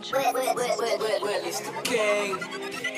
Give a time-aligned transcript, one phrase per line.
[0.00, 2.38] Well, well, it's the gang.
[2.40, 2.89] If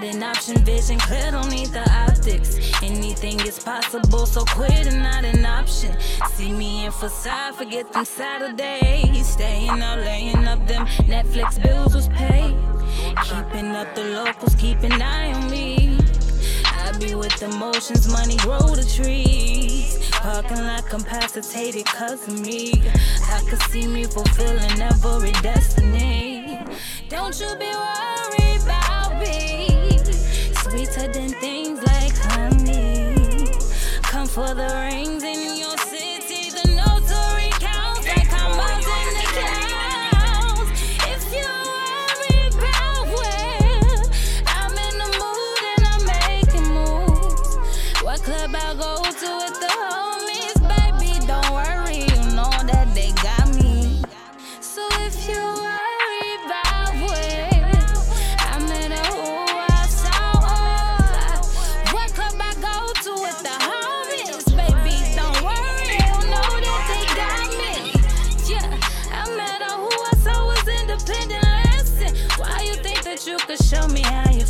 [0.00, 2.58] not an option, vision clear, don't need the optics.
[2.82, 5.96] Anything is possible, so quit quitting not an option.
[6.34, 9.26] See me in facade, forget them Saturdays.
[9.26, 12.54] Staying out, laying up them Netflix bills was paid.
[13.24, 15.98] Keeping up the locals, keep an eye on me.
[16.64, 20.10] I be with emotions, money grow the trees.
[20.10, 22.72] Parking lot capacitated cause of me.
[23.32, 26.58] I could see me fulfilling every destiny.
[27.08, 28.15] Don't you be worried
[31.16, 33.48] Sweeter things like honey.
[34.02, 34.95] Come for the rings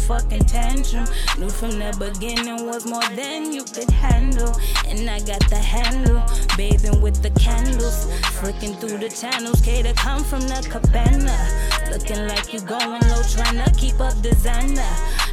[0.06, 1.06] fucking tantrum?
[1.38, 4.54] Knew from the beginning was more than you could handle,
[4.86, 6.22] and I got the handle,
[6.56, 8.06] bathing with the candles,
[8.38, 9.60] flicking through the channels.
[9.60, 11.36] Cater come from the cabana,
[11.90, 14.92] looking like you going low, trying to keep up designer.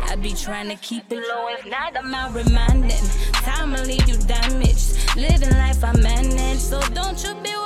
[0.10, 3.06] I be trying to keep it low, if not, I'm out reminding.
[3.46, 4.98] Time will leave you damaged.
[5.16, 7.63] Living life I manage, so don't you be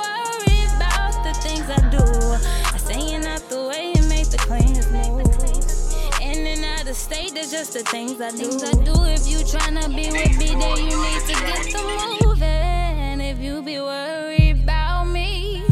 [7.50, 8.36] that's just the things I do.
[8.36, 9.04] Things I do.
[9.04, 13.20] If you tryna be with me, then you need to get to moving.
[13.20, 15.64] If you be worried about me,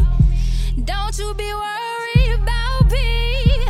[0.83, 3.65] don't you be worried about me.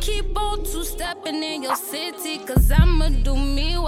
[0.00, 3.78] Keep on two stepping in your city, cause I'ma do me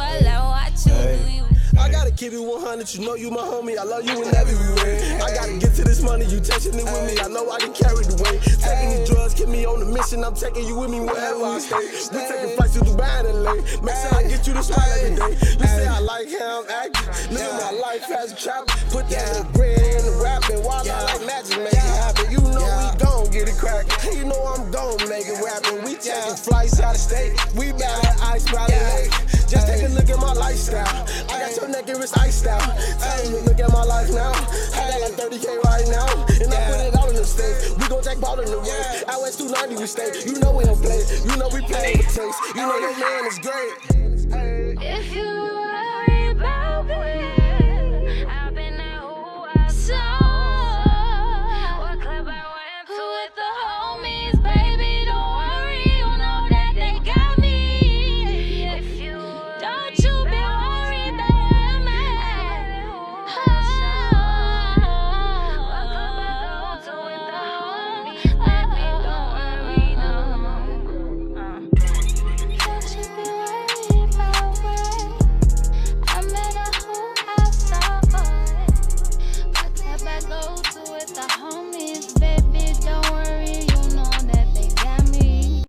[2.22, 5.19] keep it 100, you know you my homie, I love you in every way.
[5.19, 7.75] I gotta get to this money, you touching it with me, I know I can
[7.75, 8.38] carry the weight.
[8.62, 11.59] Taking these drugs, keep me on the mission, I'm taking you with me wherever I
[11.59, 11.83] stay.
[12.15, 15.19] We taking flights to Dubai and LA, make sure I get you to smile every
[15.19, 15.34] day.
[15.34, 18.71] You say I like how I'm acting, living my life as a trap.
[18.94, 22.31] Put that little bread in the rap and while I like magic, make it happen.
[22.31, 25.83] You know we gon' get it crackin', you know I'm gon' make it rapping.
[25.83, 28.78] We taking flights out of state, we bout at Ice Valley
[32.03, 32.61] wrist iced out.
[33.25, 34.33] You, look at my life now.
[34.75, 36.09] I got like 30k right now.
[36.43, 37.71] And I put it all in the states.
[37.79, 39.05] We gon' ball in the race.
[39.07, 40.11] Out West 290 we stay.
[40.27, 41.05] You know we don't play.
[41.25, 42.41] You know we play with taste.
[42.57, 43.75] You know your man is great.